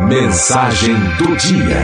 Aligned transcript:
Mensagem 0.00 0.94
do 1.16 1.36
dia. 1.36 1.80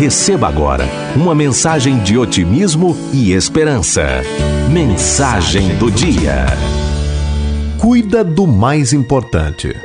Receba 0.00 0.48
agora 0.48 0.84
uma 1.14 1.32
mensagem 1.32 1.98
de 2.00 2.18
otimismo 2.18 2.96
e 3.12 3.32
esperança. 3.32 4.02
Mensagem 4.68 5.76
do 5.76 5.92
dia. 5.92 6.46
Cuida 7.78 8.24
do 8.24 8.48
mais 8.48 8.92
importante. 8.92 9.76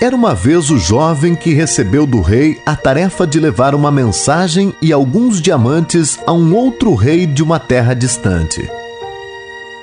Era 0.00 0.14
uma 0.14 0.36
vez 0.36 0.70
o 0.70 0.78
jovem 0.78 1.34
que 1.34 1.52
recebeu 1.52 2.06
do 2.06 2.20
rei 2.20 2.60
a 2.64 2.76
tarefa 2.76 3.26
de 3.26 3.40
levar 3.40 3.74
uma 3.74 3.90
mensagem 3.90 4.72
e 4.80 4.92
alguns 4.92 5.42
diamantes 5.42 6.16
a 6.24 6.32
um 6.32 6.54
outro 6.54 6.94
rei 6.94 7.26
de 7.26 7.42
uma 7.42 7.58
terra 7.58 7.92
distante. 7.92 8.70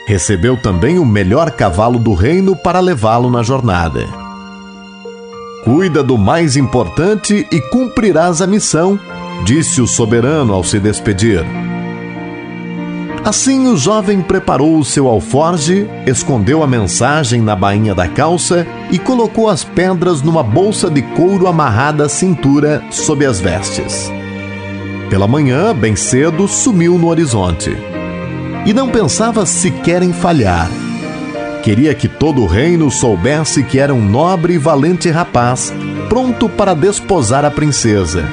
Recebeu 0.07 0.55
também 0.55 0.97
o 0.97 1.05
melhor 1.05 1.51
cavalo 1.51 1.99
do 1.99 2.13
reino 2.13 2.55
para 2.55 2.79
levá-lo 2.79 3.29
na 3.29 3.43
jornada. 3.43 4.22
Cuida 5.63 6.03
do 6.03 6.17
mais 6.17 6.57
importante 6.57 7.47
e 7.49 7.61
cumprirás 7.61 8.41
a 8.41 8.47
missão, 8.47 8.99
disse 9.45 9.81
o 9.81 9.87
soberano 9.87 10.53
ao 10.53 10.61
se 10.61 10.77
despedir. 10.77 11.45
Assim 13.23 13.67
o 13.67 13.77
jovem 13.77 14.21
preparou 14.21 14.77
o 14.77 14.83
seu 14.83 15.07
alforge, 15.07 15.87
escondeu 16.05 16.61
a 16.61 16.67
mensagem 16.67 17.41
na 17.41 17.55
bainha 17.55 17.95
da 17.95 18.09
calça 18.09 18.67
e 18.91 18.99
colocou 18.99 19.47
as 19.47 19.63
pedras 19.63 20.21
numa 20.21 20.43
bolsa 20.43 20.89
de 20.89 21.01
couro 21.01 21.47
amarrada 21.47 22.07
à 22.07 22.09
cintura 22.09 22.83
sob 22.91 23.25
as 23.25 23.39
vestes. 23.39 24.11
Pela 25.09 25.29
manhã, 25.29 25.73
bem 25.73 25.95
cedo, 25.95 26.45
sumiu 26.45 26.97
no 26.97 27.07
horizonte. 27.07 27.71
E 28.65 28.73
não 28.73 28.89
pensava 28.89 29.45
sequer 29.45 30.03
em 30.03 30.11
falhar. 30.11 30.69
Queria 31.63 31.95
que 31.95 32.09
todo 32.09 32.43
o 32.43 32.45
reino 32.45 32.91
soubesse 32.91 33.63
que 33.63 33.79
era 33.79 33.93
um 33.93 34.03
nobre 34.03 34.55
e 34.55 34.57
valente 34.57 35.09
rapaz, 35.09 35.73
pronto 36.09 36.49
para 36.49 36.73
desposar 36.73 37.45
a 37.45 37.49
princesa. 37.49 38.27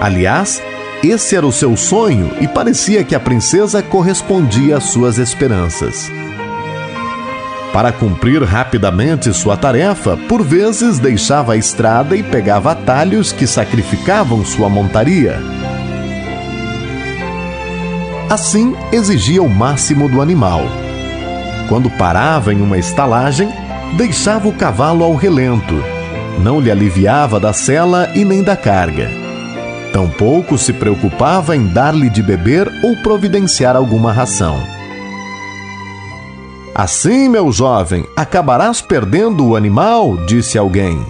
Aliás, 0.00 0.60
esse 1.00 1.36
era 1.36 1.46
o 1.46 1.52
seu 1.52 1.76
sonho 1.76 2.32
e 2.40 2.48
parecia 2.48 3.04
que 3.04 3.14
a 3.14 3.20
princesa 3.20 3.80
correspondia 3.80 4.78
às 4.78 4.84
suas 4.84 5.18
esperanças. 5.18 6.10
Para 7.72 7.92
cumprir 7.92 8.42
rapidamente 8.42 9.32
sua 9.32 9.56
tarefa, 9.56 10.16
por 10.28 10.42
vezes 10.42 10.98
deixava 10.98 11.52
a 11.52 11.56
estrada 11.56 12.16
e 12.16 12.24
pegava 12.24 12.72
atalhos 12.72 13.30
que 13.30 13.46
sacrificavam 13.46 14.44
sua 14.44 14.68
montaria. 14.68 15.40
Assim, 18.28 18.74
exigia 18.90 19.42
o 19.44 19.48
máximo 19.48 20.08
do 20.08 20.20
animal. 20.20 20.83
Quando 21.68 21.90
parava 21.90 22.52
em 22.52 22.60
uma 22.60 22.78
estalagem, 22.78 23.48
deixava 23.96 24.48
o 24.48 24.52
cavalo 24.52 25.04
ao 25.04 25.14
relento. 25.14 25.74
Não 26.42 26.60
lhe 26.60 26.70
aliviava 26.70 27.38
da 27.38 27.52
sela 27.52 28.10
e 28.14 28.24
nem 28.24 28.42
da 28.42 28.56
carga 28.56 29.24
Tampouco 29.94 30.58
se 30.58 30.72
preocupava 30.72 31.54
em 31.54 31.68
dar-lhe 31.68 32.10
de 32.10 32.20
beber 32.20 32.68
ou 32.82 32.96
providenciar 32.96 33.76
alguma 33.76 34.10
ração. 34.10 34.60
Assim, 36.74 37.28
meu 37.28 37.52
jovem, 37.52 38.04
acabarás 38.16 38.82
perdendo 38.82 39.46
o 39.46 39.54
animal, 39.54 40.16
disse 40.26 40.58
alguém. 40.58 41.00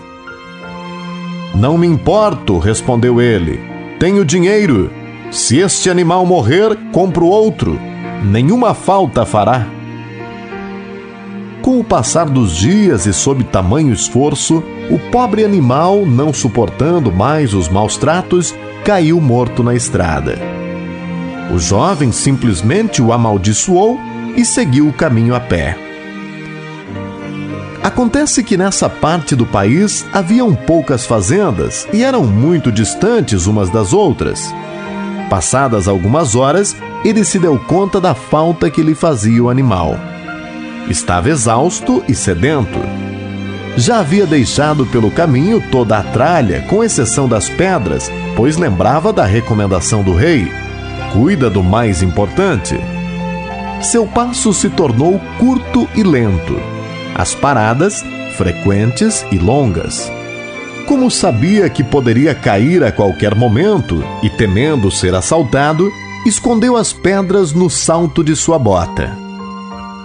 Não 1.55 1.79
me 1.79 1.87
importo, 1.87 2.59
respondeu 2.59 3.23
ele. 3.23 3.59
Tenho 3.99 4.23
dinheiro. 4.23 4.91
Se 5.31 5.61
este 5.61 5.89
animal 5.89 6.27
morrer, 6.27 6.77
compro 6.93 7.25
outro. 7.25 7.81
Nenhuma 8.23 8.75
falta 8.75 9.25
fará. 9.25 9.67
Com 11.65 11.81
o 11.81 11.83
passar 11.83 12.27
dos 12.27 12.55
dias 12.55 13.07
e 13.07 13.13
sob 13.15 13.43
tamanho 13.43 13.91
esforço, 13.91 14.63
o 14.91 14.99
pobre 15.11 15.47
animal, 15.47 16.05
não 16.05 16.31
suportando 16.31 17.11
mais 17.11 17.55
os 17.55 17.71
maus 17.71 17.97
tratos, 17.97 18.55
caiu 18.85 19.19
morto 19.19 19.63
na 19.63 19.75
estrada. 19.75 20.39
O 21.51 21.59
jovem 21.59 22.13
simplesmente 22.13 23.01
o 23.01 23.15
amaldiçoou 23.15 23.99
e 24.37 24.45
seguiu 24.45 24.89
o 24.89 24.93
caminho 24.93 25.35
a 25.35 25.41
pé. 25.41 25.75
Acontece 27.83 28.45
que 28.45 28.59
nessa 28.59 28.91
parte 28.91 29.35
do 29.35 29.47
país 29.47 30.05
haviam 30.13 30.55
poucas 30.55 31.07
fazendas 31.07 31.89
e 31.95 32.05
eram 32.05 32.25
muito 32.25 32.71
distantes 32.71 33.47
umas 33.47 33.71
das 33.71 33.95
outras. 33.95 34.55
Passadas 35.31 35.89
algumas 35.89 36.35
horas, 36.35 36.77
ele 37.03 37.25
se 37.25 37.39
deu 37.39 37.59
conta 37.59 37.99
da 38.03 38.15
falta 38.15 38.69
que 38.69 38.83
lhe 38.83 38.95
fazia 38.95 39.43
o 39.43 39.49
animal. 39.49 39.99
Estava 40.89 41.31
exausto 41.31 42.05
e 42.09 42.15
sedento 42.15 42.79
já 43.77 43.99
havia 43.99 44.25
deixado 44.25 44.87
pelo 44.87 45.11
caminho 45.11 45.61
toda 45.71 45.99
a 45.99 46.03
tralha, 46.03 46.63
com 46.69 46.85
exceção 46.85 47.29
das 47.29 47.49
pedras, 47.49 48.11
pois 48.37 48.57
lembrava 48.57 49.13
da 49.13 49.25
recomendação 49.25 50.03
do 50.03 50.15
rei: 50.15 50.51
cuida 51.13 51.51
do 51.51 51.63
mais 51.63 52.03
importante. 52.03 52.79
Seu 53.81 54.07
passo 54.07 54.53
se 54.53 54.71
tornou 54.71 55.21
curto 55.39 55.89
e 55.95 56.03
lento, 56.03 56.57
as 57.15 57.35
paradas 57.35 58.05
frequentes 58.37 59.27
e 59.31 59.39
longas. 59.39 60.11
Como 60.87 61.11
sabia 61.11 61.69
que 61.69 61.83
poderia 61.83 62.35
cair 62.35 62.85
a 62.85 62.93
qualquer 62.93 63.35
momento 63.35 64.05
e 64.23 64.31
temendo 64.31 64.91
ser 64.91 65.15
assaltado, 65.15 65.91
escondeu 66.27 66.77
as 66.77 66.93
pedras 66.93 67.53
no 67.53 67.69
salto 67.69 68.23
de 68.23 68.37
sua 68.37 68.59
bota. 68.59 69.24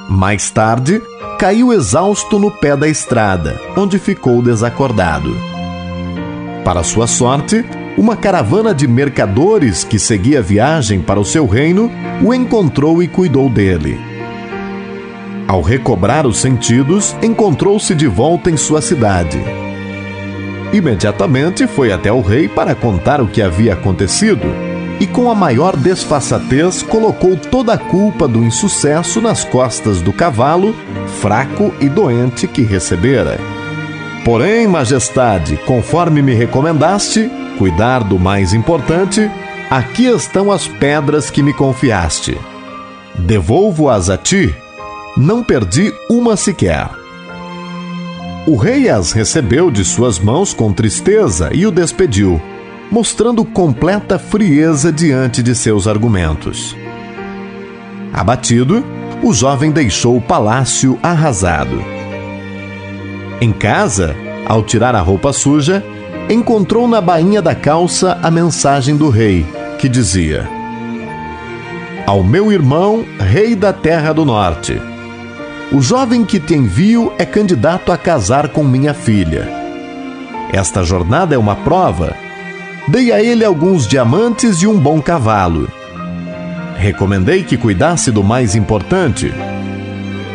Mais 0.09 0.50
tarde, 0.50 1.00
caiu 1.38 1.72
exausto 1.72 2.40
no 2.40 2.50
pé 2.50 2.75
da 2.75 2.88
estrada, 2.88 3.62
onde 3.78 4.00
ficou 4.00 4.42
desacordado. 4.42 5.30
Para 6.66 6.81
sua 6.81 7.06
sorte, 7.06 7.64
uma 7.96 8.18
caravana 8.18 8.74
de 8.74 8.88
mercadores 8.88 9.84
que 9.84 10.00
seguia 10.00 10.42
viagem 10.42 11.00
para 11.00 11.19
o 11.19 11.25
seu 11.25 11.46
reino 11.46 11.92
o 12.24 12.34
encontrou 12.34 13.03
e 13.03 13.08
cuidou 13.08 13.48
dele. 13.52 14.00
Ao 15.48 15.62
recobrar 15.62 16.25
os 16.25 16.40
sentidos, 16.40 17.16
encontrou-se 17.22 17.94
de 17.94 18.08
volta 18.08 18.50
em 18.50 18.58
sua 18.58 18.81
cidade. 18.81 19.40
Imediatamente 20.74 21.68
foi 21.68 21.92
até 21.92 22.12
o 22.12 22.22
rei 22.22 22.48
para 22.48 22.74
contar 22.74 23.22
o 23.22 23.28
que 23.28 23.44
havia 23.44 23.74
acontecido 23.74 24.69
e, 25.00 25.08
com 25.08 25.32
a 25.32 25.36
maior 25.36 25.78
desfaçatez, 25.78 26.84
colocou 26.84 27.38
toda 27.38 27.74
a 27.74 27.78
culpa 27.78 28.28
do 28.28 28.44
insucesso 28.44 29.22
nas 29.22 29.44
costas 29.46 30.02
do 30.02 30.12
cavalo, 30.12 30.76
fraco 31.22 31.74
e 31.80 31.88
doente 31.88 32.48
que 32.48 32.62
recebera. 32.62 33.40
Porém, 34.26 34.68
Majestade, 34.68 35.58
conforme 35.66 36.22
me 36.22 36.34
recomendaste, 36.34 37.32
cuidar 37.58 38.04
do 38.04 38.20
mais 38.20 38.54
importante, 38.54 39.32
aqui 39.70 40.06
estão 40.06 40.52
as 40.52 40.68
pedras 40.68 41.30
que 41.30 41.42
me 41.42 41.54
confiaste. 41.54 42.38
Devolvo-as 43.18 44.10
a 44.10 44.18
ti. 44.18 44.54
Não 45.18 45.44
perdi 45.44 45.94
uma 46.10 46.36
sequer. 46.36 46.90
O 48.46 48.56
rei 48.56 48.90
as 48.90 49.12
recebeu 49.12 49.72
de 49.72 49.84
suas 49.84 50.20
mãos 50.20 50.54
com 50.54 50.72
tristeza 50.72 51.50
e 51.54 51.66
o 51.66 51.72
despediu 51.72 52.42
mostrando 52.91 53.45
completa 53.45 54.17
frieza 54.17 54.91
diante 54.91 55.44
de 55.44 55.53
seus 55.53 55.88
argumentos. 55.88 56.75
Abatido, 58.11 58.83
o 59.22 59.33
jovem 59.33 59.72
deixou 59.72 60.17
o 60.17 60.22
palácio 60.22 60.97
arrasado. 61.03 61.83
Em 63.39 63.51
casa, 63.51 64.16
ao 64.45 64.63
tirar 64.63 64.95
a 64.95 65.01
roupa 65.01 65.31
suja, 65.31 65.83
encontrou 66.29 66.88
na 66.88 67.00
bainha 67.00 67.41
da 67.41 67.53
calça 67.53 68.17
a 68.23 68.31
mensagem 68.31 68.97
do 68.97 69.09
rei, 69.09 69.45
que 69.77 69.88
dizia: 69.88 70.50
Ao 72.07 72.23
meu 72.23 72.51
irmão, 72.51 73.06
rei 73.19 73.56
da 73.56 73.71
terra 73.71 74.13
do 74.13 74.25
norte. 74.25 74.81
O 75.71 75.81
jovem 75.81 76.25
que 76.25 76.39
te 76.39 76.56
envio 76.56 77.13
é 77.19 77.25
candidato 77.25 77.91
a 77.91 77.97
casar 77.97 78.50
com 78.50 78.63
minha 78.63 78.94
filha. 78.94 79.47
Esta 80.51 80.83
jornada 80.83 81.35
é 81.35 81.38
uma 81.38 81.56
prova 81.56 82.15
Dei 82.88 83.12
a 83.12 83.22
ele 83.22 83.46
alguns 83.46 83.88
diamantes 83.88 84.62
e 84.62 84.68
um 84.68 84.80
bom 84.80 85.02
cavalo. 85.02 85.70
Recomendei 86.78 87.44
que 87.44 87.58
cuidasse 87.58 88.12
do 88.12 88.24
mais 88.24 88.56
importante. 88.56 89.31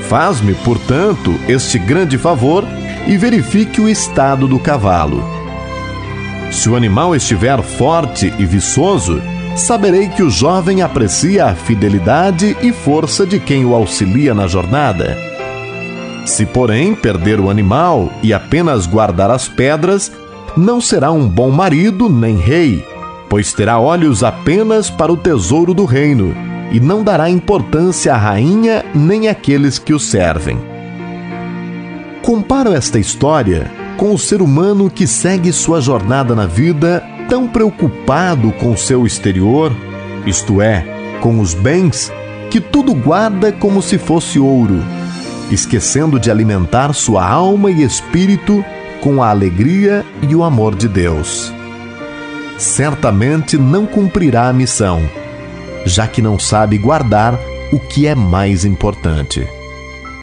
Faz-me, 0.08 0.54
portanto, 0.54 1.34
este 1.48 1.78
grande 1.78 2.18
favor 2.18 2.64
e 3.06 3.16
verifique 3.16 3.80
o 3.80 3.88
estado 3.88 4.46
do 4.46 4.58
cavalo. 4.58 5.24
Se 6.50 6.68
o 6.68 6.76
animal 6.76 7.16
estiver 7.16 7.60
forte 7.62 8.32
e 8.38 8.46
viçoso, 8.46 9.20
saberei 9.56 10.08
que 10.08 10.22
o 10.22 10.30
jovem 10.30 10.82
aprecia 10.82 11.46
a 11.46 11.54
fidelidade 11.54 12.56
e 12.62 12.72
força 12.72 13.26
de 13.26 13.40
quem 13.40 13.64
o 13.64 13.74
auxilia 13.74 14.34
na 14.34 14.46
jornada. 14.46 15.16
Se, 16.24 16.46
porém, 16.46 16.94
perder 16.94 17.40
o 17.40 17.50
animal 17.50 18.12
e 18.22 18.32
apenas 18.32 18.86
guardar 18.86 19.30
as 19.30 19.48
pedras, 19.48 20.12
não 20.56 20.80
será 20.80 21.10
um 21.10 21.28
bom 21.28 21.50
marido 21.50 22.08
nem 22.08 22.36
rei, 22.36 22.86
pois 23.28 23.52
terá 23.52 23.78
olhos 23.78 24.22
apenas 24.22 24.88
para 24.88 25.12
o 25.12 25.16
tesouro 25.16 25.74
do 25.74 25.84
reino, 25.84 26.34
e 26.70 26.78
não 26.78 27.02
dará 27.02 27.28
importância 27.28 28.14
à 28.14 28.16
rainha 28.16 28.84
nem 28.94 29.28
àqueles 29.28 29.78
que 29.78 29.92
o 29.92 29.98
servem. 29.98 30.58
Comparo 32.22 32.72
esta 32.72 32.98
história 32.98 33.70
com 33.96 34.14
o 34.14 34.18
ser 34.18 34.40
humano 34.40 34.88
que 34.90 35.06
segue 35.06 35.52
sua 35.52 35.80
jornada 35.80 36.34
na 36.34 36.46
vida 36.46 37.02
tão 37.28 37.46
preocupado 37.46 38.52
com 38.52 38.76
seu 38.76 39.06
exterior, 39.06 39.72
isto 40.26 40.60
é, 40.60 40.84
com 41.20 41.40
os 41.40 41.54
bens, 41.54 42.12
que 42.50 42.60
tudo 42.60 42.94
guarda 42.94 43.52
como 43.52 43.82
se 43.82 43.98
fosse 43.98 44.38
ouro, 44.38 44.82
esquecendo 45.50 46.18
de 46.18 46.30
alimentar 46.30 46.92
sua 46.92 47.26
alma 47.26 47.70
e 47.70 47.82
espírito 47.82 48.64
com 49.04 49.22
a 49.22 49.28
alegria 49.28 50.02
e 50.26 50.34
o 50.34 50.42
amor 50.42 50.74
de 50.74 50.88
Deus. 50.88 51.52
Certamente 52.56 53.58
não 53.58 53.84
cumprirá 53.84 54.48
a 54.48 54.52
missão, 54.52 55.02
já 55.84 56.08
que 56.08 56.22
não 56.22 56.38
sabe 56.38 56.78
guardar 56.78 57.38
o 57.70 57.78
que 57.78 58.06
é 58.06 58.14
mais 58.14 58.64
importante. 58.64 59.46